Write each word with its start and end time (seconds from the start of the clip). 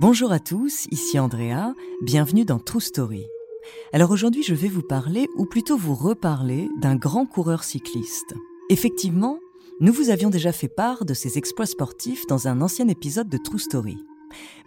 Bonjour 0.00 0.30
à 0.30 0.38
tous, 0.38 0.86
ici 0.92 1.18
Andrea, 1.18 1.74
bienvenue 2.02 2.44
dans 2.44 2.60
True 2.60 2.80
Story. 2.80 3.26
Alors 3.92 4.12
aujourd'hui 4.12 4.44
je 4.44 4.54
vais 4.54 4.68
vous 4.68 4.82
parler, 4.82 5.26
ou 5.34 5.44
plutôt 5.44 5.76
vous 5.76 5.96
reparler, 5.96 6.68
d'un 6.80 6.94
grand 6.94 7.26
coureur 7.26 7.64
cycliste. 7.64 8.36
Effectivement, 8.70 9.40
nous 9.80 9.92
vous 9.92 10.10
avions 10.10 10.30
déjà 10.30 10.52
fait 10.52 10.68
part 10.68 11.04
de 11.04 11.14
ses 11.14 11.36
exploits 11.36 11.66
sportifs 11.66 12.28
dans 12.28 12.46
un 12.46 12.60
ancien 12.60 12.86
épisode 12.86 13.28
de 13.28 13.38
True 13.38 13.58
Story. 13.58 13.98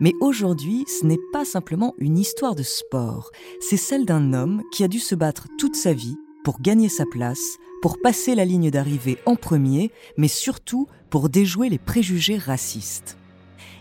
Mais 0.01 0.11
aujourd'hui, 0.19 0.83
ce 0.87 1.05
n'est 1.05 1.21
pas 1.31 1.45
simplement 1.45 1.95
une 1.97 2.17
histoire 2.17 2.53
de 2.53 2.63
sport, 2.63 3.31
c'est 3.61 3.77
celle 3.77 4.05
d'un 4.05 4.33
homme 4.33 4.63
qui 4.73 4.83
a 4.83 4.89
dû 4.89 4.99
se 4.99 5.15
battre 5.15 5.47
toute 5.57 5.77
sa 5.77 5.93
vie 5.93 6.17
pour 6.43 6.59
gagner 6.59 6.89
sa 6.89 7.05
place, 7.05 7.55
pour 7.81 8.01
passer 8.01 8.35
la 8.35 8.43
ligne 8.43 8.69
d'arrivée 8.69 9.17
en 9.25 9.37
premier, 9.37 9.91
mais 10.17 10.27
surtout 10.27 10.87
pour 11.09 11.29
déjouer 11.29 11.69
les 11.69 11.79
préjugés 11.79 12.37
racistes. 12.37 13.15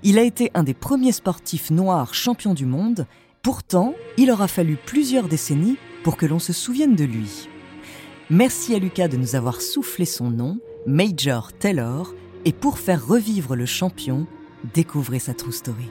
Il 0.03 0.19
a 0.19 0.23
été 0.23 0.51
un 0.55 0.63
des 0.63 0.75
premiers 0.75 1.13
sportifs 1.13 1.71
noirs 1.71 2.15
champions 2.15 2.55
du 2.55 2.65
monde, 2.65 3.07
pourtant 3.43 3.95
il 4.17 4.31
aura 4.31 4.49
fallu 4.49 4.77
plusieurs 4.77 5.29
décennies 5.29 5.77
pour 6.03 6.17
que 6.17 6.25
l'on 6.27 6.39
se 6.39 6.55
souvienne 6.55 6.97
de 6.97 7.05
lui. 7.05 7.49
Merci 8.31 8.75
à 8.75 8.79
Lucas 8.79 9.09
de 9.09 9.19
nous 9.19 9.37
avoir 9.37 9.61
soufflé 9.61 10.07
son 10.07 10.31
nom, 10.31 10.59
Major 10.87 11.53
Taylor, 11.53 12.15
et 12.47 12.53
pour 12.53 12.79
faire 12.79 13.07
revivre 13.07 13.55
le 13.55 13.67
champion, 13.67 14.27
découvrez 14.73 15.19
sa 15.19 15.35
true 15.35 15.53
story. 15.53 15.91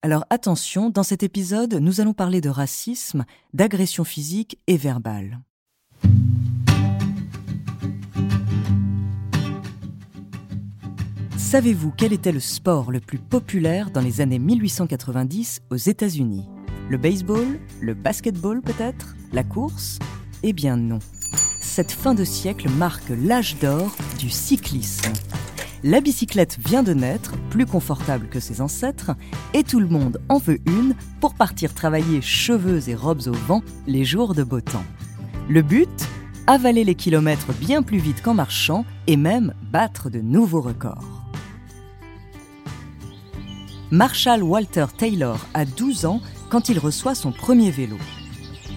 Alors 0.00 0.24
attention, 0.30 0.90
dans 0.90 1.02
cet 1.02 1.24
épisode, 1.24 1.74
nous 1.74 2.00
allons 2.00 2.12
parler 2.12 2.40
de 2.40 2.48
racisme, 2.48 3.24
d'agression 3.52 4.04
physique 4.04 4.56
et 4.68 4.76
verbale. 4.76 5.40
Savez-vous 11.36 11.92
quel 11.96 12.12
était 12.12 12.30
le 12.30 12.38
sport 12.38 12.92
le 12.92 13.00
plus 13.00 13.18
populaire 13.18 13.90
dans 13.90 14.00
les 14.00 14.20
années 14.20 14.38
1890 14.38 15.62
aux 15.70 15.76
États-Unis? 15.76 16.46
Le 16.88 16.96
baseball 16.96 17.58
Le 17.80 17.94
basketball 17.94 18.62
peut-être 18.62 19.16
La 19.32 19.42
course? 19.42 19.98
Eh 20.44 20.52
bien 20.52 20.76
non. 20.76 21.00
Cette 21.60 21.90
fin 21.90 22.14
de 22.14 22.22
siècle 22.22 22.68
marque 22.68 23.08
l'âge 23.08 23.58
d'or 23.58 23.96
du 24.16 24.30
cyclisme. 24.30 25.12
La 25.84 26.00
bicyclette 26.00 26.58
vient 26.58 26.82
de 26.82 26.92
naître, 26.92 27.34
plus 27.50 27.64
confortable 27.64 28.28
que 28.28 28.40
ses 28.40 28.60
ancêtres, 28.60 29.12
et 29.54 29.62
tout 29.62 29.78
le 29.78 29.86
monde 29.86 30.20
en 30.28 30.38
veut 30.38 30.58
une 30.66 30.94
pour 31.20 31.34
partir 31.34 31.72
travailler 31.72 32.20
cheveux 32.20 32.88
et 32.88 32.96
robes 32.96 33.28
au 33.28 33.32
vent 33.32 33.62
les 33.86 34.04
jours 34.04 34.34
de 34.34 34.42
beau 34.42 34.60
temps. 34.60 34.84
Le 35.48 35.62
but 35.62 35.88
Avaler 36.48 36.82
les 36.82 36.94
kilomètres 36.94 37.52
bien 37.52 37.82
plus 37.82 37.98
vite 37.98 38.22
qu'en 38.22 38.32
marchant 38.32 38.86
et 39.06 39.18
même 39.18 39.52
battre 39.70 40.08
de 40.08 40.20
nouveaux 40.20 40.62
records. 40.62 41.04
Marshall 43.90 44.42
Walter 44.42 44.86
Taylor 44.96 45.46
a 45.52 45.64
12 45.64 46.06
ans 46.06 46.22
quand 46.50 46.70
il 46.70 46.78
reçoit 46.78 47.14
son 47.14 47.32
premier 47.32 47.70
vélo. 47.70 47.98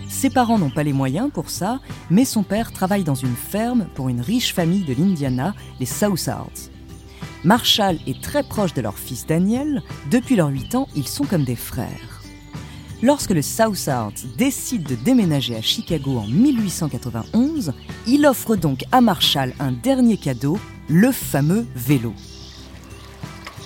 Ses 0.09 0.29
parents 0.29 0.59
n'ont 0.59 0.69
pas 0.69 0.83
les 0.83 0.93
moyens 0.93 1.31
pour 1.33 1.49
ça, 1.49 1.79
mais 2.09 2.25
son 2.25 2.43
père 2.43 2.73
travaille 2.73 3.05
dans 3.05 3.15
une 3.15 3.35
ferme 3.35 3.87
pour 3.95 4.09
une 4.09 4.21
riche 4.21 4.53
famille 4.53 4.83
de 4.83 4.93
l'Indiana, 4.93 5.55
les 5.79 5.85
Southards. 5.85 6.70
Marshall 7.43 7.97
est 8.05 8.21
très 8.21 8.43
proche 8.43 8.73
de 8.75 8.81
leur 8.81 8.97
fils 8.97 9.25
Daniel. 9.25 9.81
Depuis 10.11 10.35
leurs 10.35 10.49
8 10.49 10.75
ans, 10.75 10.87
ils 10.95 11.07
sont 11.07 11.23
comme 11.23 11.43
des 11.43 11.55
frères. 11.55 12.21
Lorsque 13.01 13.31
le 13.31 13.41
Southards 13.41 14.13
décide 14.37 14.83
de 14.83 14.93
déménager 14.93 15.55
à 15.55 15.61
Chicago 15.61 16.19
en 16.19 16.27
1891, 16.27 17.73
il 18.05 18.27
offre 18.27 18.55
donc 18.55 18.83
à 18.91 19.01
Marshall 19.01 19.53
un 19.59 19.71
dernier 19.71 20.17
cadeau, 20.17 20.59
le 20.87 21.11
fameux 21.11 21.65
vélo. 21.75 22.13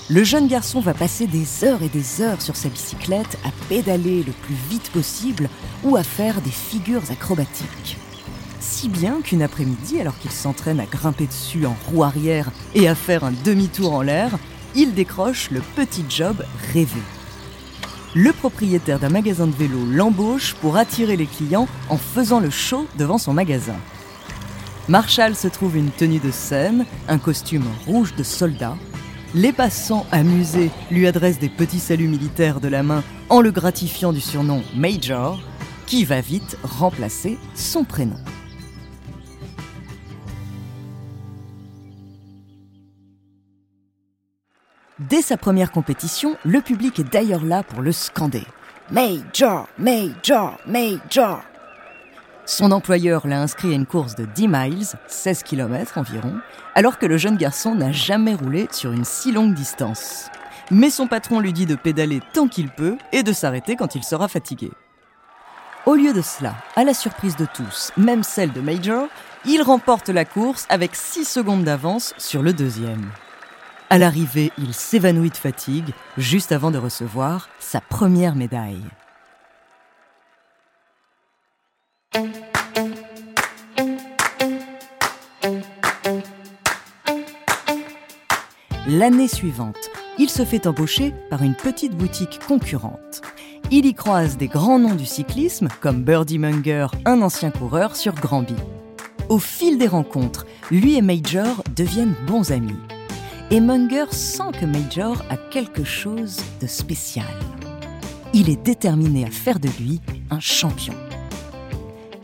Le 0.09 0.23
jeune 0.23 0.47
garçon 0.47 0.79
va 0.79 0.93
passer 0.93 1.27
des 1.27 1.65
heures 1.65 1.83
et 1.83 1.89
des 1.89 2.21
heures 2.21 2.41
sur 2.41 2.55
sa 2.55 2.69
bicyclette 2.69 3.37
à 3.43 3.49
pédaler 3.67 4.23
le 4.23 4.31
plus 4.31 4.55
vite 4.69 4.89
possible 4.91 5.49
ou 5.83 5.97
à 5.97 6.03
faire 6.03 6.41
des 6.41 6.51
figures 6.51 7.11
acrobatiques 7.11 7.97
si 8.65 8.89
bien 8.89 9.21
qu'une 9.21 9.43
après-midi, 9.43 10.01
alors 10.01 10.17
qu'il 10.17 10.31
s'entraîne 10.31 10.79
à 10.79 10.85
grimper 10.85 11.27
dessus 11.27 11.65
en 11.65 11.75
roue 11.87 12.03
arrière 12.03 12.51
et 12.73 12.87
à 12.87 12.95
faire 12.95 13.23
un 13.23 13.31
demi-tour 13.31 13.93
en 13.93 14.01
l'air, 14.01 14.31
il 14.75 14.93
décroche 14.93 15.51
le 15.51 15.61
petit 15.75 16.03
job 16.09 16.43
rêvé. 16.73 16.99
Le 18.15 18.33
propriétaire 18.33 18.99
d'un 18.99 19.09
magasin 19.09 19.47
de 19.47 19.55
vélo 19.55 19.77
l'embauche 19.85 20.55
pour 20.55 20.77
attirer 20.77 21.15
les 21.15 21.27
clients 21.27 21.67
en 21.89 21.97
faisant 21.97 22.39
le 22.39 22.49
show 22.49 22.87
devant 22.97 23.17
son 23.17 23.33
magasin. 23.33 23.75
Marshall 24.87 25.35
se 25.35 25.47
trouve 25.47 25.77
une 25.77 25.91
tenue 25.91 26.19
de 26.19 26.31
scène, 26.31 26.85
un 27.07 27.17
costume 27.17 27.65
rouge 27.85 28.15
de 28.15 28.23
soldat. 28.23 28.75
Les 29.33 29.51
passants 29.51 30.05
amusés 30.11 30.71
lui 30.91 31.07
adressent 31.07 31.39
des 31.39 31.49
petits 31.49 31.79
saluts 31.79 32.07
militaires 32.07 32.61
de 32.61 32.67
la 32.67 32.83
main 32.83 33.03
en 33.29 33.41
le 33.41 33.51
gratifiant 33.51 34.13
du 34.13 34.21
surnom 34.21 34.63
Major, 34.75 35.39
qui 35.85 36.03
va 36.03 36.21
vite 36.21 36.57
remplacer 36.63 37.37
son 37.53 37.83
prénom. 37.83 38.17
Dès 45.09 45.21
sa 45.21 45.37
première 45.37 45.71
compétition, 45.71 46.35
le 46.45 46.61
public 46.61 46.99
est 46.99 47.11
d'ailleurs 47.11 47.43
là 47.43 47.61
pour 47.61 47.81
le 47.81 47.91
scander. 47.91 48.43
Major, 48.89 49.67
Major, 49.77 50.57
Major. 50.65 51.41
Son 52.45 52.71
employeur 52.71 53.27
l'a 53.27 53.41
inscrit 53.41 53.71
à 53.71 53.75
une 53.75 53.85
course 53.85 54.15
de 54.15 54.25
10 54.25 54.47
miles, 54.47 54.85
16 55.07 55.43
km 55.43 55.97
environ, 55.97 56.33
alors 56.73 56.97
que 56.97 57.05
le 57.05 57.17
jeune 57.17 57.37
garçon 57.37 57.75
n'a 57.75 57.91
jamais 57.91 58.33
roulé 58.33 58.67
sur 58.71 58.93
une 58.93 59.05
si 59.05 59.31
longue 59.31 59.53
distance. 59.53 60.29
Mais 60.71 60.89
son 60.89 61.07
patron 61.07 61.39
lui 61.39 61.53
dit 61.53 61.67
de 61.67 61.75
pédaler 61.75 62.21
tant 62.33 62.47
qu'il 62.47 62.69
peut 62.69 62.97
et 63.11 63.21
de 63.21 63.33
s'arrêter 63.33 63.75
quand 63.75 63.93
il 63.93 64.03
sera 64.03 64.27
fatigué. 64.27 64.71
Au 65.85 65.93
lieu 65.93 66.13
de 66.13 66.21
cela, 66.21 66.55
à 66.75 66.83
la 66.83 66.95
surprise 66.95 67.35
de 67.35 67.45
tous, 67.53 67.91
même 67.95 68.23
celle 68.23 68.53
de 68.53 68.61
Major, 68.61 69.07
il 69.45 69.61
remporte 69.61 70.09
la 70.09 70.25
course 70.25 70.65
avec 70.69 70.95
6 70.95 71.25
secondes 71.25 71.63
d'avance 71.63 72.15
sur 72.17 72.41
le 72.41 72.53
deuxième. 72.53 73.11
À 73.89 73.99
l'arrivée, 73.99 74.51
il 74.57 74.73
s'évanouit 74.73 75.29
de 75.29 75.37
fatigue 75.37 75.93
juste 76.17 76.51
avant 76.51 76.71
de 76.71 76.79
recevoir 76.79 77.49
sa 77.59 77.81
première 77.81 78.35
médaille. 78.35 78.81
L'année 88.87 89.27
suivante, 89.27 89.75
il 90.17 90.29
se 90.29 90.45
fait 90.45 90.65
embaucher 90.65 91.13
par 91.29 91.43
une 91.43 91.55
petite 91.55 91.95
boutique 91.95 92.39
concurrente. 92.47 93.21
Il 93.69 93.85
y 93.85 93.93
croise 93.93 94.37
des 94.37 94.47
grands 94.47 94.79
noms 94.79 94.95
du 94.95 95.05
cyclisme 95.05 95.67
comme 95.81 96.03
Birdie 96.03 96.39
Munger, 96.39 96.87
un 97.05 97.21
ancien 97.21 97.51
coureur 97.51 97.95
sur 97.95 98.15
Granby. 98.15 98.55
Au 99.29 99.37
fil 99.37 99.77
des 99.77 99.87
rencontres, 99.87 100.45
lui 100.71 100.95
et 100.97 101.01
Major 101.01 101.63
deviennent 101.75 102.15
bons 102.27 102.51
amis 102.51 102.77
et 103.51 103.59
Munger 103.59 104.05
sent 104.11 104.51
que 104.59 104.65
Major 104.65 105.23
a 105.29 105.37
quelque 105.37 105.83
chose 105.83 106.37
de 106.61 106.67
spécial. 106.67 107.25
Il 108.33 108.49
est 108.49 108.61
déterminé 108.61 109.25
à 109.25 109.29
faire 109.29 109.59
de 109.59 109.69
lui 109.79 110.01
un 110.29 110.39
champion. 110.39 110.95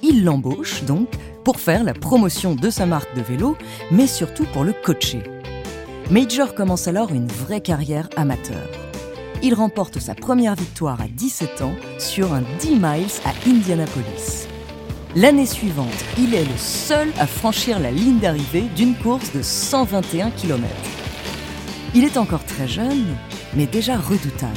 Il 0.02 0.24
l'embauche 0.24 0.84
donc 0.84 1.10
pour 1.44 1.60
faire 1.60 1.84
la 1.84 1.94
promotion 1.94 2.56
de 2.56 2.70
sa 2.70 2.86
marque 2.86 3.16
de 3.16 3.22
vélo, 3.22 3.56
mais 3.92 4.08
surtout 4.08 4.46
pour 4.52 4.64
le 4.64 4.74
coacher. 4.74 5.24
Major 6.10 6.54
commence 6.56 6.88
alors 6.88 7.12
une 7.12 7.28
vraie 7.28 7.62
carrière 7.62 8.10
amateur. 8.18 8.68
Il 9.44 9.54
remporte 9.54 10.00
sa 10.00 10.14
première 10.14 10.56
victoire 10.56 11.02
à 11.02 11.08
17 11.08 11.62
ans 11.62 11.76
sur 11.98 12.34
un 12.34 12.44
10 12.60 12.76
miles 12.76 13.08
à 13.26 13.32
Indianapolis. 13.48 14.48
L'année 15.16 15.46
suivante, 15.46 15.88
il 16.18 16.34
est 16.34 16.46
le 16.46 16.58
seul 16.58 17.10
à 17.20 17.28
franchir 17.28 17.80
la 17.80 17.92
ligne 17.92 18.20
d'arrivée 18.20 18.66
d'une 18.76 18.96
course 18.96 19.34
de 19.34 19.42
121 19.42 20.32
km. 20.32 20.68
Il 21.94 22.06
est 22.06 22.16
encore 22.16 22.46
très 22.46 22.70
jeune, 22.70 23.18
mais 23.54 23.66
déjà 23.66 23.98
redoutable, 23.98 24.56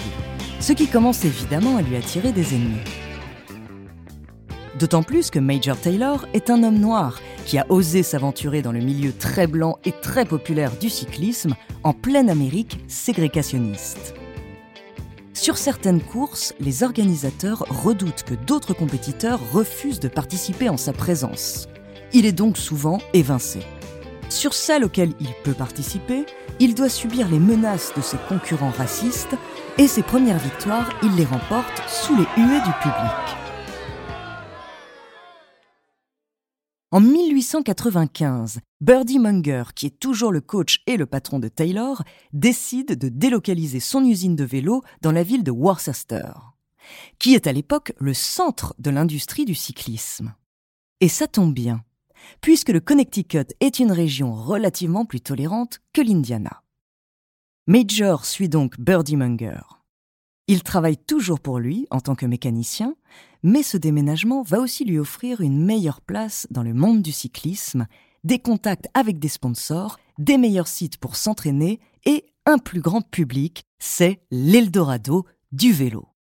ce 0.60 0.72
qui 0.72 0.86
commence 0.86 1.24
évidemment 1.24 1.76
à 1.76 1.82
lui 1.82 1.96
attirer 1.96 2.30
des 2.30 2.54
ennemis. 2.54 2.78
D'autant 4.78 5.02
plus 5.02 5.30
que 5.30 5.40
Major 5.40 5.76
Taylor 5.76 6.26
est 6.32 6.48
un 6.48 6.62
homme 6.62 6.78
noir 6.78 7.18
qui 7.44 7.58
a 7.58 7.66
osé 7.70 8.04
s'aventurer 8.04 8.62
dans 8.62 8.70
le 8.70 8.78
milieu 8.78 9.12
très 9.12 9.48
blanc 9.48 9.78
et 9.84 9.90
très 9.90 10.24
populaire 10.24 10.76
du 10.78 10.88
cyclisme 10.88 11.56
en 11.82 11.92
pleine 11.92 12.30
Amérique 12.30 12.78
ségrégationniste. 12.86 14.14
Sur 15.32 15.58
certaines 15.58 16.02
courses, 16.02 16.54
les 16.60 16.84
organisateurs 16.84 17.64
redoutent 17.68 18.22
que 18.22 18.34
d'autres 18.34 18.74
compétiteurs 18.74 19.40
refusent 19.52 20.00
de 20.00 20.08
participer 20.08 20.68
en 20.68 20.76
sa 20.76 20.92
présence. 20.92 21.68
Il 22.12 22.26
est 22.26 22.32
donc 22.32 22.56
souvent 22.56 22.98
évincé. 23.12 23.58
Sur 24.28 24.54
celles 24.54 24.84
auxquelles 24.84 25.14
il 25.20 25.28
peut 25.44 25.54
participer, 25.54 26.26
il 26.60 26.74
doit 26.74 26.88
subir 26.88 27.28
les 27.28 27.38
menaces 27.38 27.92
de 27.96 28.02
ses 28.02 28.18
concurrents 28.28 28.70
racistes 28.70 29.36
et 29.78 29.86
ses 29.86 30.02
premières 30.02 30.38
victoires, 30.38 30.88
il 31.02 31.14
les 31.16 31.24
remporte 31.24 31.82
sous 31.88 32.16
les 32.16 32.26
huées 32.36 32.60
du 32.64 32.72
public. 32.82 33.44
En 36.94 37.00
1895, 37.00 38.60
Birdie 38.80 39.18
Munger, 39.18 39.64
qui 39.74 39.86
est 39.86 39.98
toujours 39.98 40.30
le 40.30 40.40
coach 40.40 40.80
et 40.86 40.96
le 40.96 41.06
patron 41.06 41.40
de 41.40 41.48
Taylor, 41.48 42.04
décide 42.32 42.96
de 42.96 43.08
délocaliser 43.08 43.80
son 43.80 44.04
usine 44.04 44.36
de 44.36 44.44
vélos 44.44 44.82
dans 45.02 45.10
la 45.10 45.24
ville 45.24 45.42
de 45.42 45.50
Worcester, 45.50 46.30
qui 47.18 47.34
est 47.34 47.48
à 47.48 47.52
l'époque 47.52 47.92
le 47.98 48.14
centre 48.14 48.76
de 48.78 48.90
l'industrie 48.90 49.44
du 49.44 49.56
cyclisme. 49.56 50.34
Et 51.00 51.08
ça 51.08 51.26
tombe 51.26 51.52
bien, 51.52 51.82
puisque 52.40 52.70
le 52.70 52.80
Connecticut 52.80 53.54
est 53.60 53.78
une 53.78 53.92
région 53.92 54.34
relativement 54.34 55.04
plus 55.04 55.20
tolérante 55.20 55.80
que 55.92 56.00
l'Indiana. 56.00 56.62
Major 57.66 58.24
suit 58.26 58.48
donc 58.48 58.78
Birdie 58.78 59.16
Munger. 59.16 59.60
Il 60.46 60.62
travaille 60.62 60.98
toujours 60.98 61.40
pour 61.40 61.58
lui 61.58 61.86
en 61.90 62.00
tant 62.00 62.14
que 62.14 62.26
mécanicien, 62.26 62.94
mais 63.42 63.62
ce 63.62 63.76
déménagement 63.76 64.42
va 64.42 64.60
aussi 64.60 64.84
lui 64.84 64.98
offrir 64.98 65.40
une 65.40 65.64
meilleure 65.64 66.02
place 66.02 66.46
dans 66.50 66.62
le 66.62 66.74
monde 66.74 67.00
du 67.00 67.12
cyclisme, 67.12 67.86
des 68.24 68.38
contacts 68.38 68.88
avec 68.94 69.18
des 69.18 69.28
sponsors, 69.28 69.98
des 70.18 70.38
meilleurs 70.38 70.68
sites 70.68 70.98
pour 70.98 71.16
s'entraîner 71.16 71.80
et 72.04 72.26
un 72.46 72.58
plus 72.58 72.80
grand 72.80 73.00
public, 73.00 73.64
c'est 73.78 74.20
l'Eldorado 74.30 75.24
du 75.52 75.72
vélo. 75.72 76.13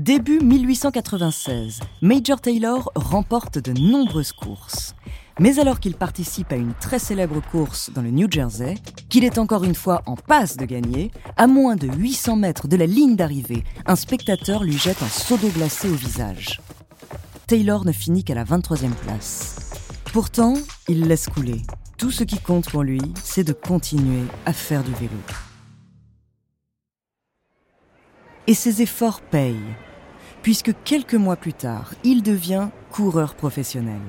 Début 0.00 0.40
1896, 0.40 1.80
Major 2.00 2.40
Taylor 2.40 2.90
remporte 2.94 3.58
de 3.58 3.78
nombreuses 3.78 4.32
courses. 4.32 4.94
Mais 5.38 5.58
alors 5.58 5.78
qu'il 5.78 5.94
participe 5.94 6.52
à 6.52 6.56
une 6.56 6.72
très 6.72 6.98
célèbre 6.98 7.42
course 7.52 7.90
dans 7.90 8.00
le 8.00 8.10
New 8.10 8.26
Jersey, 8.30 8.76
qu'il 9.10 9.24
est 9.24 9.36
encore 9.36 9.62
une 9.62 9.74
fois 9.74 10.00
en 10.06 10.14
passe 10.14 10.56
de 10.56 10.64
gagner, 10.64 11.10
à 11.36 11.46
moins 11.46 11.76
de 11.76 11.86
800 11.86 12.36
mètres 12.36 12.66
de 12.66 12.76
la 12.76 12.86
ligne 12.86 13.14
d'arrivée, 13.14 13.62
un 13.84 13.94
spectateur 13.94 14.64
lui 14.64 14.78
jette 14.78 15.02
un 15.02 15.08
seau 15.08 15.36
d'eau 15.36 15.50
glacée 15.50 15.90
au 15.90 15.96
visage. 15.96 16.62
Taylor 17.46 17.84
ne 17.84 17.92
finit 17.92 18.24
qu'à 18.24 18.34
la 18.34 18.44
23e 18.44 18.94
place. 19.02 19.70
Pourtant, 20.14 20.54
il 20.88 21.08
laisse 21.08 21.28
couler. 21.28 21.60
Tout 21.98 22.10
ce 22.10 22.24
qui 22.24 22.38
compte 22.38 22.70
pour 22.70 22.84
lui, 22.84 23.02
c'est 23.22 23.44
de 23.44 23.52
continuer 23.52 24.22
à 24.46 24.54
faire 24.54 24.82
du 24.82 24.94
vélo. 24.94 25.20
Et 28.46 28.54
ses 28.54 28.80
efforts 28.80 29.20
payent, 29.20 29.76
puisque 30.42 30.72
quelques 30.84 31.14
mois 31.14 31.36
plus 31.36 31.54
tard, 31.54 31.94
il 32.04 32.22
devient 32.22 32.68
coureur 32.90 33.34
professionnel 33.34 34.00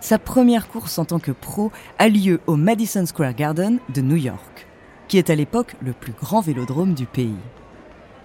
sa 0.00 0.18
première 0.18 0.68
course 0.68 0.98
en 0.98 1.04
tant 1.04 1.18
que 1.18 1.32
pro 1.32 1.72
a 1.98 2.08
lieu 2.08 2.40
au 2.46 2.56
Madison 2.56 3.04
Square 3.06 3.34
Garden 3.34 3.78
de 3.92 4.00
New 4.00 4.16
York, 4.16 4.66
qui 5.08 5.18
est 5.18 5.30
à 5.30 5.34
l'époque 5.34 5.74
le 5.80 5.92
plus 5.92 6.12
grand 6.12 6.40
vélodrome 6.40 6.94
du 6.94 7.06
pays. 7.06 7.36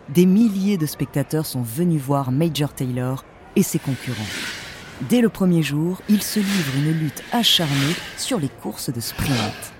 Des 0.09 0.25
milliers 0.25 0.77
de 0.77 0.85
spectateurs 0.85 1.45
sont 1.45 1.61
venus 1.61 2.01
voir 2.01 2.31
Major 2.31 2.73
Taylor 2.73 3.23
et 3.55 3.63
ses 3.63 3.79
concurrents. 3.79 4.21
Dès 5.09 5.21
le 5.21 5.29
premier 5.29 5.63
jour, 5.63 6.01
il 6.09 6.21
se 6.21 6.39
livre 6.39 6.75
une 6.77 6.91
lutte 6.91 7.23
acharnée 7.31 7.95
sur 8.17 8.39
les 8.39 8.49
courses 8.49 8.91
de 8.91 8.99
sprint. 8.99 9.73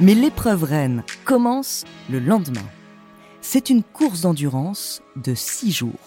Mais 0.00 0.14
l'épreuve 0.14 0.62
reine 0.62 1.02
commence 1.24 1.84
le 2.08 2.20
lendemain. 2.20 2.66
C'est 3.40 3.68
une 3.68 3.82
course 3.82 4.20
d'endurance 4.20 5.02
de 5.16 5.34
6 5.34 5.72
jours. 5.72 5.98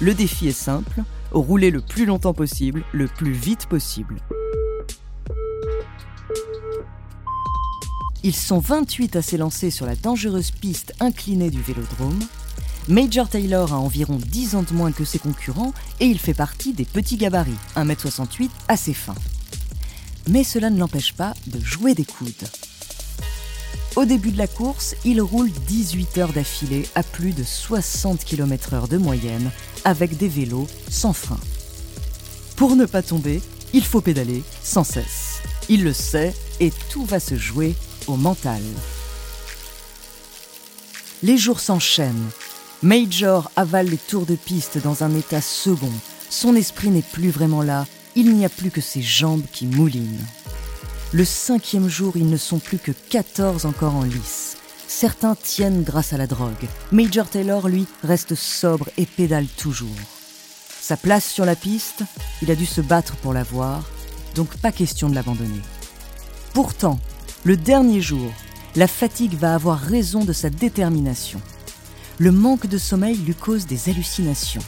Le 0.00 0.14
défi 0.14 0.48
est 0.48 0.52
simple, 0.52 1.02
rouler 1.32 1.70
le 1.70 1.82
plus 1.82 2.06
longtemps 2.06 2.32
possible, 2.32 2.82
le 2.92 3.08
plus 3.08 3.32
vite 3.32 3.66
possible. 3.66 4.16
Ils 8.22 8.34
sont 8.34 8.58
28 8.58 9.16
à 9.16 9.22
s'élancer 9.22 9.70
sur 9.70 9.84
la 9.84 9.94
dangereuse 9.94 10.50
piste 10.50 10.94
inclinée 11.00 11.50
du 11.50 11.60
vélodrome. 11.60 12.18
Major 12.88 13.28
Taylor 13.28 13.74
a 13.74 13.78
environ 13.78 14.16
10 14.16 14.54
ans 14.54 14.62
de 14.62 14.72
moins 14.72 14.92
que 14.92 15.04
ses 15.04 15.18
concurrents 15.18 15.74
et 16.00 16.06
il 16.06 16.18
fait 16.18 16.32
partie 16.32 16.72
des 16.72 16.86
petits 16.86 17.18
gabarits, 17.18 17.52
1m68 17.76 18.48
assez 18.68 18.94
fin. 18.94 19.14
Mais 20.28 20.44
cela 20.44 20.70
ne 20.70 20.78
l'empêche 20.78 21.14
pas 21.14 21.34
de 21.46 21.62
jouer 21.64 21.94
des 21.94 22.04
coudes. 22.04 22.48
Au 23.96 24.04
début 24.04 24.30
de 24.30 24.38
la 24.38 24.46
course, 24.46 24.94
il 25.04 25.20
roule 25.20 25.50
18 25.50 26.18
heures 26.18 26.32
d'affilée 26.32 26.86
à 26.94 27.02
plus 27.02 27.32
de 27.32 27.42
60 27.42 28.24
km/h 28.24 28.88
de 28.88 28.98
moyenne 28.98 29.50
avec 29.84 30.16
des 30.16 30.28
vélos 30.28 30.68
sans 30.88 31.12
frein. 31.12 31.40
Pour 32.56 32.76
ne 32.76 32.86
pas 32.86 33.02
tomber, 33.02 33.40
il 33.72 33.84
faut 33.84 34.00
pédaler 34.00 34.42
sans 34.62 34.84
cesse. 34.84 35.40
Il 35.68 35.82
le 35.82 35.92
sait 35.92 36.34
et 36.60 36.72
tout 36.90 37.04
va 37.04 37.20
se 37.20 37.36
jouer 37.36 37.74
au 38.06 38.16
mental. 38.16 38.62
Les 41.22 41.36
jours 41.36 41.60
s'enchaînent. 41.60 42.30
Major 42.82 43.50
avale 43.56 43.88
les 43.88 43.96
tours 43.96 44.26
de 44.26 44.36
piste 44.36 44.78
dans 44.78 45.02
un 45.02 45.14
état 45.16 45.40
second. 45.40 45.92
Son 46.30 46.54
esprit 46.54 46.90
n'est 46.90 47.02
plus 47.02 47.30
vraiment 47.30 47.62
là. 47.62 47.86
Il 48.20 48.34
n'y 48.34 48.44
a 48.44 48.48
plus 48.48 48.72
que 48.72 48.80
ses 48.80 49.00
jambes 49.00 49.44
qui 49.52 49.64
moulinent. 49.64 50.26
Le 51.12 51.24
cinquième 51.24 51.88
jour, 51.88 52.16
ils 52.16 52.28
ne 52.28 52.36
sont 52.36 52.58
plus 52.58 52.78
que 52.78 52.90
14 52.90 53.64
encore 53.64 53.94
en 53.94 54.02
lice. 54.02 54.56
Certains 54.88 55.36
tiennent 55.36 55.84
grâce 55.84 56.12
à 56.12 56.16
la 56.16 56.26
drogue. 56.26 56.66
Major 56.90 57.28
Taylor, 57.28 57.68
lui, 57.68 57.86
reste 58.02 58.34
sobre 58.34 58.88
et 58.96 59.06
pédale 59.06 59.46
toujours. 59.46 59.94
Sa 60.80 60.96
place 60.96 61.30
sur 61.30 61.44
la 61.44 61.54
piste, 61.54 62.02
il 62.42 62.50
a 62.50 62.56
dû 62.56 62.66
se 62.66 62.80
battre 62.80 63.14
pour 63.18 63.32
l'avoir, 63.32 63.88
donc 64.34 64.56
pas 64.56 64.72
question 64.72 65.08
de 65.08 65.14
l'abandonner. 65.14 65.62
Pourtant, 66.54 66.98
le 67.44 67.56
dernier 67.56 68.00
jour, 68.00 68.32
la 68.74 68.88
fatigue 68.88 69.38
va 69.38 69.54
avoir 69.54 69.78
raison 69.78 70.24
de 70.24 70.32
sa 70.32 70.50
détermination. 70.50 71.40
Le 72.18 72.32
manque 72.32 72.66
de 72.66 72.78
sommeil 72.78 73.14
lui 73.18 73.36
cause 73.36 73.66
des 73.66 73.88
hallucinations. 73.88 74.64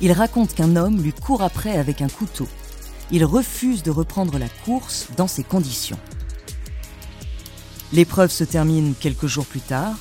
Il 0.00 0.10
raconte 0.10 0.56
qu'un 0.56 0.74
homme 0.74 1.00
lui 1.00 1.12
court 1.12 1.42
après 1.42 1.78
avec 1.78 2.02
un 2.02 2.08
couteau 2.08 2.48
il 3.10 3.24
refuse 3.24 3.82
de 3.82 3.90
reprendre 3.90 4.38
la 4.38 4.48
course 4.64 5.08
dans 5.16 5.26
ces 5.26 5.44
conditions. 5.44 5.98
L'épreuve 7.92 8.30
se 8.30 8.44
termine 8.44 8.94
quelques 8.98 9.26
jours 9.26 9.46
plus 9.46 9.60
tard. 9.60 9.96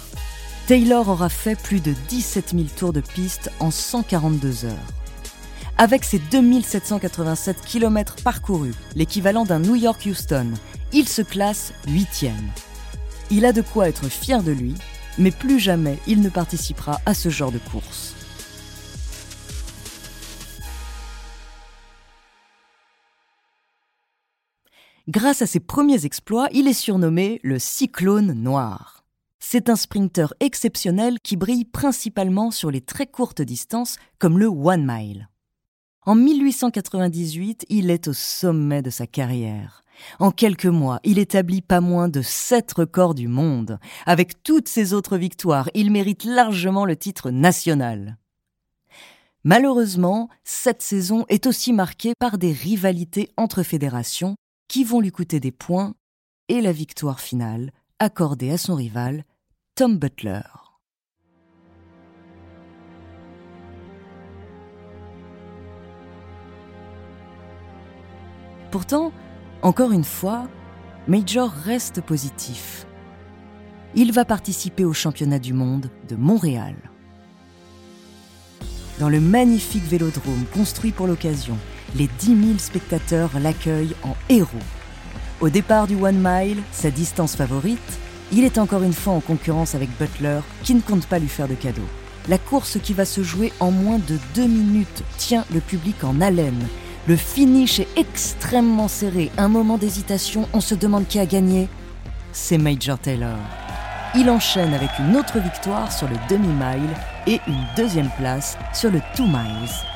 Taylor 0.68 1.10
aura 1.10 1.30
fait 1.30 1.56
plus 1.56 1.82
de 1.82 1.94
17 2.10 2.52
000 2.52 2.64
tours 2.76 2.94
de 2.94 3.02
piste 3.02 3.52
en 3.60 3.70
142 3.70 4.66
heures. 4.66 4.74
Avec 5.78 6.04
ses 6.04 6.20
2787 6.20 7.62
km 7.66 8.16
parcourus, 8.24 8.76
l'équivalent 8.96 9.44
d'un 9.44 9.60
New 9.60 9.76
York-Houston, 9.76 10.54
il 10.92 11.10
se 11.10 11.22
classe 11.22 11.74
huitième. 11.88 12.52
Il 13.32 13.46
a 13.46 13.54
de 13.54 13.62
quoi 13.62 13.90
être 13.90 14.08
fier 14.08 14.44
de 14.44 14.52
lui, 14.52 14.76
mais 15.18 15.32
plus 15.32 15.60
jamais 15.60 15.98
il 16.08 16.22
ne 16.22 16.30
participera 16.30 17.02
à 17.06 17.14
ce 17.14 17.30
genre 17.30 17.52
de 17.52 17.58
course. 17.58 18.16
Grâce 25.10 25.42
à 25.42 25.46
ses 25.46 25.60
premiers 25.60 26.06
exploits, 26.06 26.48
il 26.54 26.66
est 26.66 26.72
surnommé 26.72 27.42
le 27.44 27.60
Cyclone 27.60 28.32
Noir. 28.32 29.04
C'est 29.38 29.68
un 29.68 29.76
sprinter 29.76 30.34
exceptionnel 30.40 31.20
qui 31.22 31.36
brille 31.36 31.66
principalement 31.66 32.52
sur 32.52 32.72
les 32.72 32.80
très 32.80 33.06
courtes 33.06 33.42
distances 33.42 33.98
comme 34.18 34.40
le 34.40 34.48
One 34.48 34.86
Mile. 34.88 35.28
En 36.06 36.16
1898, 36.16 37.66
il 37.68 37.92
est 37.92 38.08
au 38.08 38.14
sommet 38.14 38.82
de 38.82 38.90
sa 38.90 39.06
carrière. 39.06 39.84
En 40.20 40.32
quelques 40.32 40.68
mois, 40.68 41.02
il 41.04 41.20
établit 41.20 41.62
pas 41.62 41.82
moins 41.82 42.08
de 42.08 42.22
sept 42.22 42.72
records 42.72 43.14
du 43.14 43.28
monde. 43.28 43.80
Avec 44.06 44.42
toutes 44.42 44.70
ses 44.70 44.94
autres 44.94 45.18
victoires, 45.18 45.70
il 45.74 45.92
mérite 45.92 46.24
largement 46.24 46.86
le 46.86 46.96
titre 46.96 47.30
national. 47.30 48.18
Malheureusement, 49.44 50.30
cette 50.46 50.82
saison 50.82 51.26
est 51.28 51.46
aussi 51.46 51.74
marquée 51.74 52.14
par 52.18 52.38
des 52.38 52.54
rivalités 52.54 53.30
entre 53.36 53.64
fédérations 53.64 54.38
qui 54.68 54.84
vont 54.84 55.00
lui 55.00 55.12
coûter 55.12 55.40
des 55.40 55.52
points 55.52 55.94
et 56.48 56.62
la 56.62 56.72
victoire 56.72 57.20
finale 57.20 57.72
accordée 58.00 58.52
à 58.52 58.58
son 58.58 58.76
rival, 58.76 59.24
Tom 59.76 59.98
Butler. 59.98 60.42
Pourtant, 68.72 69.12
encore 69.62 69.92
une 69.92 70.04
fois, 70.04 70.48
Major 71.08 71.50
reste 71.50 72.02
positif. 72.02 72.88
Il 73.94 74.12
va 74.12 74.26
participer 74.26 74.86
au 74.86 74.94
championnat 74.94 75.38
du 75.38 75.54
monde 75.54 75.92
de 76.08 76.16
Montréal. 76.16 76.76
Dans 79.00 79.10
le 79.10 79.20
magnifique 79.20 79.84
vélodrome 79.84 80.46
construit 80.54 80.92
pour 80.92 81.08
l'occasion, 81.08 81.58
les 81.96 82.08
10 82.20 82.26
000 82.26 82.58
spectateurs 82.58 83.40
l'accueillent 83.40 83.96
en 84.04 84.13
héros. 84.30 84.48
Au 85.42 85.50
départ 85.50 85.88
du 85.88 85.96
One 85.96 86.22
Mile, 86.22 86.62
sa 86.72 86.92
distance 86.92 87.36
favorite, 87.36 87.80
il 88.32 88.44
est 88.44 88.58
encore 88.58 88.84
une 88.84 88.94
fois 88.94 89.14
en 89.14 89.20
concurrence 89.20 89.76
avec 89.76 89.90
Butler, 90.00 90.40
qui 90.64 90.74
ne 90.74 90.82
compte 90.82 91.06
pas 91.06 91.20
lui 91.20 91.28
faire 91.28 91.48
de 91.48 91.56
cadeau. 91.56 91.88
La 92.30 92.38
course 92.38 92.78
qui 92.82 92.94
va 92.94 93.06
se 93.06 93.22
jouer 93.22 93.52
en 93.60 93.72
moins 93.72 94.00
de 94.00 94.18
deux 94.34 94.48
minutes 94.48 95.04
tient 95.18 95.46
le 95.54 95.60
public 95.60 96.04
en 96.04 96.22
haleine 96.22 96.68
le 97.06 97.18
finish 97.18 97.82
est 97.82 97.98
extrêmement 97.98 98.88
serré. 98.88 99.30
Un 99.38 99.50
moment 99.50 99.78
d'hésitation, 99.78 100.48
on 100.54 100.62
se 100.62 100.74
demande 100.74 101.06
qui 101.06 101.20
a 101.20 101.26
gagné. 101.26 101.68
C'est 102.32 102.58
Major 102.58 102.98
Taylor. 102.98 103.38
Il 104.16 104.30
enchaîne 104.30 104.74
avec 104.74 104.90
une 105.00 105.18
autre 105.18 105.40
victoire 105.40 105.92
sur 105.92 106.08
le 106.08 106.16
demi-mile 106.30 106.90
et 107.28 107.42
une 107.48 107.66
deuxième 107.76 108.10
place 108.18 108.58
sur 108.74 108.90
le 108.90 109.02
two 109.16 109.26
miles. 109.26 109.93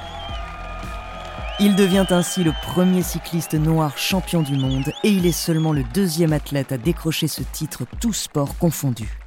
Il 1.59 1.75
devient 1.75 2.05
ainsi 2.11 2.43
le 2.43 2.51
premier 2.61 3.01
cycliste 3.01 3.55
noir 3.55 3.97
champion 3.97 4.43
du 4.43 4.55
monde 4.55 4.93
et 5.03 5.09
il 5.09 5.25
est 5.25 5.31
seulement 5.31 5.73
le 5.73 5.83
deuxième 5.91 6.31
athlète 6.31 6.71
à 6.71 6.77
décrocher 6.77 7.27
ce 7.27 7.41
titre 7.41 7.87
tout 7.99 8.13
sport 8.13 8.59
confondu. 8.59 9.17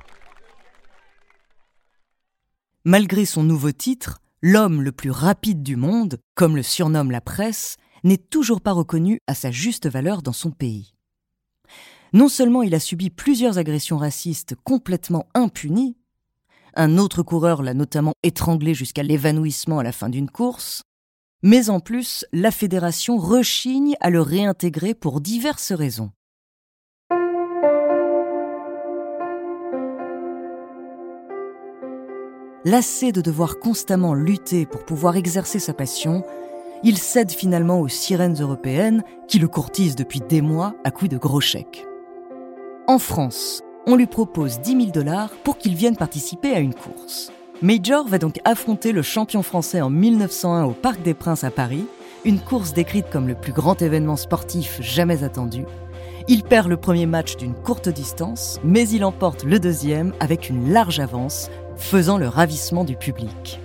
Malgré 2.84 3.24
son 3.24 3.42
nouveau 3.42 3.72
titre, 3.72 4.20
l'homme 4.42 4.80
le 4.80 4.92
plus 4.92 5.10
rapide 5.10 5.64
du 5.64 5.74
monde, 5.74 6.20
comme 6.36 6.54
le 6.54 6.62
surnomme 6.62 7.10
la 7.10 7.20
presse, 7.20 7.76
n'est 8.04 8.16
toujours 8.16 8.60
pas 8.60 8.72
reconnu 8.72 9.18
à 9.26 9.34
sa 9.34 9.50
juste 9.50 9.88
valeur 9.88 10.22
dans 10.22 10.32
son 10.32 10.52
pays. 10.52 10.94
Non 12.12 12.28
seulement 12.28 12.62
il 12.62 12.76
a 12.76 12.80
subi 12.80 13.10
plusieurs 13.10 13.58
agressions 13.58 13.98
racistes 13.98 14.54
complètement 14.62 15.26
impunies, 15.34 15.96
un 16.74 16.96
autre 16.96 17.24
coureur 17.24 17.64
l'a 17.64 17.74
notamment 17.74 18.14
étranglé 18.22 18.74
jusqu'à 18.74 19.02
l'évanouissement 19.02 19.80
à 19.80 19.82
la 19.82 19.90
fin 19.90 20.08
d'une 20.08 20.30
course, 20.30 20.84
mais 21.42 21.70
en 21.70 21.80
plus, 21.80 22.26
la 22.32 22.50
fédération 22.50 23.16
rechigne 23.16 23.96
à 24.00 24.10
le 24.10 24.20
réintégrer 24.20 24.94
pour 24.94 25.20
diverses 25.20 25.72
raisons. 25.72 26.10
Lassé 32.66 33.10
de 33.10 33.22
devoir 33.22 33.58
constamment 33.58 34.12
lutter 34.12 34.66
pour 34.66 34.84
pouvoir 34.84 35.16
exercer 35.16 35.58
sa 35.58 35.72
passion, 35.72 36.24
il 36.82 36.98
cède 36.98 37.30
finalement 37.30 37.80
aux 37.80 37.88
sirènes 37.88 38.40
européennes 38.40 39.02
qui 39.28 39.38
le 39.38 39.48
courtisent 39.48 39.96
depuis 39.96 40.20
des 40.20 40.42
mois 40.42 40.74
à 40.84 40.90
coups 40.90 41.10
de 41.10 41.16
gros 41.16 41.40
chèques. 41.40 41.86
En 42.86 42.98
France, 42.98 43.62
on 43.86 43.96
lui 43.96 44.06
propose 44.06 44.60
10 44.60 44.72
000 44.72 44.90
dollars 44.90 45.30
pour 45.42 45.56
qu'il 45.56 45.74
vienne 45.74 45.96
participer 45.96 46.52
à 46.52 46.60
une 46.60 46.74
course. 46.74 47.32
Major 47.62 48.08
va 48.08 48.16
donc 48.16 48.40
affronter 48.46 48.90
le 48.90 49.02
champion 49.02 49.42
français 49.42 49.82
en 49.82 49.90
1901 49.90 50.64
au 50.64 50.70
Parc 50.70 51.02
des 51.02 51.12
Princes 51.12 51.44
à 51.44 51.50
Paris, 51.50 51.84
une 52.24 52.40
course 52.40 52.72
décrite 52.72 53.10
comme 53.10 53.28
le 53.28 53.34
plus 53.34 53.52
grand 53.52 53.82
événement 53.82 54.16
sportif 54.16 54.80
jamais 54.80 55.24
attendu. 55.24 55.66
Il 56.26 56.42
perd 56.42 56.68
le 56.68 56.78
premier 56.78 57.04
match 57.04 57.36
d'une 57.36 57.52
courte 57.52 57.90
distance, 57.90 58.58
mais 58.64 58.88
il 58.88 59.04
emporte 59.04 59.44
le 59.44 59.60
deuxième 59.60 60.14
avec 60.20 60.48
une 60.48 60.72
large 60.72 61.00
avance, 61.00 61.50
faisant 61.76 62.16
le 62.16 62.28
ravissement 62.28 62.84
du 62.84 62.96
public. 62.96 63.60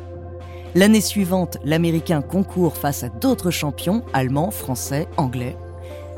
L'année 0.73 0.99
suivante, 0.99 1.57
l'Américain 1.63 2.21
concourt 2.21 2.75
face 2.75 3.03
à 3.03 3.09
d'autres 3.09 3.51
champions, 3.51 4.03
allemands, 4.11 4.51
français, 4.51 5.07
anglais. 5.15 5.55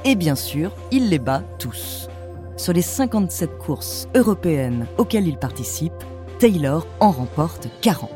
Et 0.04 0.16
bien 0.16 0.36
sûr, 0.36 0.72
il 0.90 1.10
les 1.10 1.20
bat 1.20 1.44
tous. 1.60 2.10
Sur 2.56 2.74
les 2.74 2.82
57 2.82 3.60
courses 3.60 4.08
européennes 4.16 4.88
auxquelles 4.98 5.28
il 5.28 5.38
participe, 5.38 6.04
Taylor 6.40 6.86
en 7.00 7.10
remporte 7.10 7.68
40. 7.82 8.12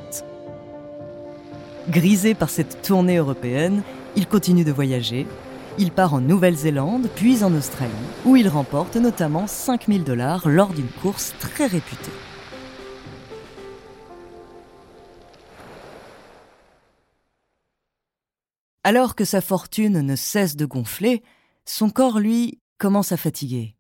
Grisé 1.90 2.36
par 2.36 2.52
cette 2.52 2.84
tournée 2.84 3.18
européenne, 3.18 3.82
il 4.16 4.28
continue 4.28 4.64
de 4.64 4.72
voyager. 4.72 5.26
Il 5.80 5.90
part 5.90 6.14
en 6.14 6.22
Nouvelle-Zélande, 6.22 7.10
puis 7.16 7.44
en 7.44 7.52
Australie, 7.56 7.92
où 8.26 8.36
il 8.36 8.48
remporte 8.48 8.96
notamment 8.96 9.48
5000 9.48 10.04
dollars 10.04 10.48
lors 10.48 10.72
d'une 10.72 10.92
course 11.02 11.34
très 11.40 11.66
réputée. 11.66 12.12
Alors 18.84 19.16
que 19.16 19.26
sa 19.26 19.42
fortune 19.42 20.02
ne 20.02 20.16
cesse 20.16 20.56
de 20.56 20.66
gonfler, 20.66 21.24
son 21.66 21.90
corps, 21.90 22.20
lui, 22.20 22.60
commence 22.78 23.12
à 23.12 23.18
fatiguer. 23.18 23.76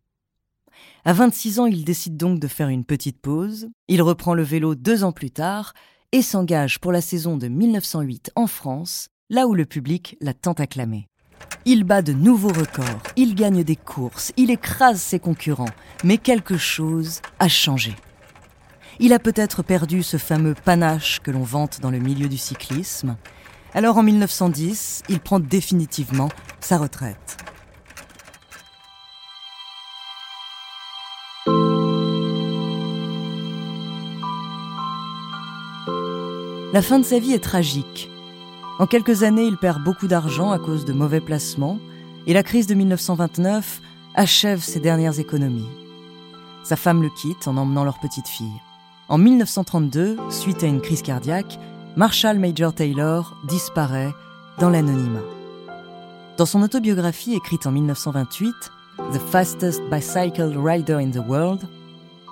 À 1.05 1.13
26 1.13 1.59
ans, 1.59 1.65
il 1.65 1.83
décide 1.83 2.17
donc 2.17 2.39
de 2.39 2.47
faire 2.47 2.69
une 2.69 2.85
petite 2.85 3.19
pause. 3.19 3.69
Il 3.87 4.01
reprend 4.01 4.33
le 4.33 4.43
vélo 4.43 4.75
deux 4.75 5.03
ans 5.03 5.11
plus 5.11 5.31
tard 5.31 5.73
et 6.11 6.21
s'engage 6.21 6.79
pour 6.79 6.91
la 6.91 7.01
saison 7.01 7.37
de 7.37 7.47
1908 7.47 8.31
en 8.35 8.47
France, 8.47 9.09
là 9.29 9.47
où 9.47 9.53
le 9.53 9.65
public 9.65 10.17
l'a 10.21 10.33
tant 10.33 10.53
acclamé. 10.53 11.07
Il 11.65 11.83
bat 11.83 12.01
de 12.01 12.13
nouveaux 12.13 12.49
records, 12.49 13.01
il 13.15 13.35
gagne 13.35 13.63
des 13.63 13.75
courses, 13.75 14.31
il 14.37 14.51
écrase 14.51 15.01
ses 15.01 15.19
concurrents, 15.19 15.69
mais 16.03 16.17
quelque 16.17 16.57
chose 16.57 17.21
a 17.39 17.47
changé. 17.47 17.95
Il 18.99 19.13
a 19.13 19.19
peut-être 19.19 19.63
perdu 19.63 20.03
ce 20.03 20.17
fameux 20.17 20.53
panache 20.53 21.19
que 21.21 21.31
l'on 21.31 21.43
vante 21.43 21.79
dans 21.81 21.91
le 21.91 21.99
milieu 21.99 22.29
du 22.29 22.37
cyclisme, 22.37 23.17
alors 23.73 23.97
en 23.97 24.03
1910, 24.03 25.03
il 25.07 25.19
prend 25.19 25.39
définitivement 25.39 26.29
sa 26.59 26.77
retraite. 26.77 27.37
La 36.73 36.81
fin 36.81 36.99
de 36.99 37.03
sa 37.03 37.19
vie 37.19 37.33
est 37.33 37.43
tragique. 37.43 38.09
En 38.79 38.87
quelques 38.87 39.23
années, 39.23 39.43
il 39.43 39.57
perd 39.57 39.83
beaucoup 39.83 40.07
d'argent 40.07 40.51
à 40.51 40.57
cause 40.57 40.85
de 40.85 40.93
mauvais 40.93 41.19
placements, 41.19 41.79
et 42.27 42.33
la 42.33 42.43
crise 42.43 42.65
de 42.65 42.75
1929 42.75 43.81
achève 44.15 44.61
ses 44.61 44.79
dernières 44.79 45.19
économies. 45.19 45.67
Sa 46.63 46.77
femme 46.77 47.01
le 47.01 47.09
quitte 47.09 47.49
en 47.49 47.57
emmenant 47.57 47.83
leur 47.83 47.99
petite 47.99 48.29
fille. 48.29 48.61
En 49.09 49.17
1932, 49.17 50.15
suite 50.29 50.63
à 50.63 50.67
une 50.67 50.79
crise 50.79 51.01
cardiaque, 51.01 51.59
Marshall 51.97 52.39
Major 52.39 52.73
Taylor 52.73 53.35
disparaît 53.49 54.13
dans 54.57 54.69
l'anonymat. 54.69 55.25
Dans 56.37 56.45
son 56.45 56.61
autobiographie 56.61 57.35
écrite 57.35 57.67
en 57.67 57.71
1928, 57.71 58.53
The 59.11 59.19
Fastest 59.29 59.81
Bicycle 59.91 60.57
Rider 60.57 60.93
in 60.93 61.11
the 61.11 61.27
World, 61.27 61.67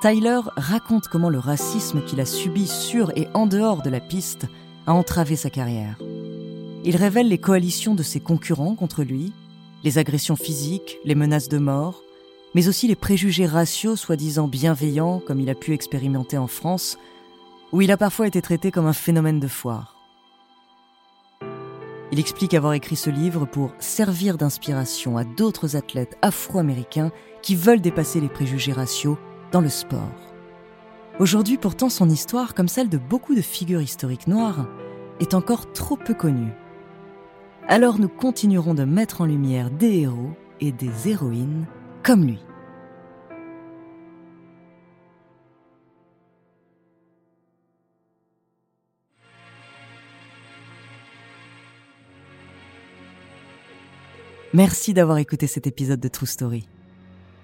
Tyler 0.02 0.40
raconte 0.56 1.10
comment 1.10 1.30
le 1.30 1.40
racisme 1.40 2.02
qu'il 2.02 2.22
a 2.22 2.26
subi 2.26 2.68
sur 2.68 3.12
et 3.18 3.28
en 3.34 3.48
dehors 3.48 3.82
de 3.82 3.90
la 3.90 4.00
piste 4.00 4.48
a 4.88 4.94
entravé 4.94 5.36
sa 5.36 5.50
carrière. 5.50 5.98
Il 6.86 6.96
révèle 6.96 7.28
les 7.28 7.38
coalitions 7.38 7.96
de 7.96 8.04
ses 8.04 8.22
concurrents 8.22 8.76
contre 8.76 9.04
lui, 9.04 9.34
les 9.84 9.98
agressions 9.98 10.38
physiques, 10.38 10.98
les 11.04 11.16
menaces 11.16 11.50
de 11.50 11.58
mort, 11.58 12.02
mais 12.56 12.70
aussi 12.70 12.88
les 12.88 12.96
préjugés 12.96 13.46
raciaux 13.46 13.98
soi-disant 13.98 14.48
bienveillants 14.48 15.20
comme 15.20 15.42
il 15.42 15.50
a 15.50 15.56
pu 15.56 15.74
expérimenter 15.74 16.38
en 16.38 16.48
France 16.48 16.98
où 17.74 17.82
il 17.82 17.92
a 17.92 17.98
parfois 17.98 18.28
été 18.28 18.42
traité 18.42 18.72
comme 18.72 18.88
un 18.88 18.94
phénomène 18.94 19.42
de 19.42 19.50
foire. 19.50 19.98
Il 22.14 22.20
explique 22.20 22.54
avoir 22.54 22.74
écrit 22.74 22.96
ce 22.96 23.10
livre 23.10 23.46
pour 23.46 23.74
servir 23.80 24.38
d'inspiration 24.38 25.18
à 25.18 25.26
d'autres 25.26 25.76
athlètes 25.76 26.18
afro-américains 26.22 27.12
qui 27.42 27.56
veulent 27.56 27.82
dépasser 27.82 28.22
les 28.22 28.30
préjugés 28.30 28.74
raciaux 28.74 29.20
dans 29.52 29.62
le 29.62 29.70
sport. 29.70 30.34
Aujourd'hui 31.20 31.58
pourtant 31.58 31.90
son 31.90 32.10
histoire, 32.10 32.54
comme 32.54 32.68
celle 32.68 32.90
de 32.90 32.98
beaucoup 32.98 33.36
de 33.36 33.42
figures 33.42 33.82
historiques 33.82 34.28
noires, 34.28 34.68
est 35.20 35.34
encore 35.34 35.72
trop 35.74 35.98
peu 35.98 36.14
connue. 36.14 36.54
Alors 37.68 38.00
nous 38.00 38.10
continuerons 38.10 38.74
de 38.74 38.86
mettre 38.86 39.22
en 39.22 39.26
lumière 39.26 39.70
des 39.70 40.00
héros 40.00 40.32
et 40.60 40.72
des 40.72 41.10
héroïnes 41.10 41.66
comme 42.04 42.26
lui. 42.26 42.40
Merci 54.54 54.96
d'avoir 54.96 55.20
écouté 55.20 55.46
cet 55.46 55.68
épisode 55.68 56.00
de 56.00 56.08
True 56.08 56.26
Story. 56.26 56.68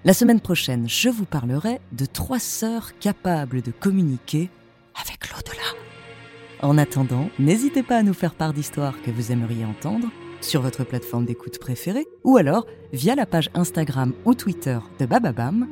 La 0.06 0.14
semaine 0.14 0.38
prochaine, 0.38 0.88
je 0.88 1.08
vous 1.08 1.24
parlerai 1.24 1.80
de 1.90 2.06
trois 2.06 2.38
sœurs 2.38 2.96
capables 3.00 3.60
de 3.60 3.72
communiquer 3.72 4.50
avec 4.94 5.28
l'au-delà. 5.32 5.64
En 6.62 6.78
attendant, 6.78 7.28
n'hésitez 7.40 7.82
pas 7.82 7.96
à 7.96 8.02
nous 8.04 8.14
faire 8.14 8.36
part 8.36 8.52
d'histoires 8.52 8.94
que 9.02 9.10
vous 9.10 9.32
aimeriez 9.32 9.64
entendre 9.64 10.06
sur 10.40 10.62
votre 10.62 10.84
plateforme 10.84 11.24
d'écoute 11.24 11.58
préférée 11.58 12.06
ou 12.22 12.36
alors 12.36 12.68
via 12.92 13.16
la 13.16 13.26
page 13.26 13.50
Instagram 13.54 14.12
ou 14.24 14.34
Twitter 14.34 14.78
de 15.00 15.06
Bababam. 15.06 15.66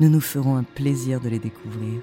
Nous 0.00 0.10
nous 0.10 0.20
ferons 0.20 0.56
un 0.56 0.64
plaisir 0.64 1.18
de 1.18 1.30
les 1.30 1.38
découvrir. 1.38 2.02